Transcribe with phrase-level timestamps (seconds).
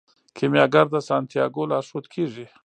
[0.37, 2.45] کیمیاګر د سانتیاګو لارښود کیږي.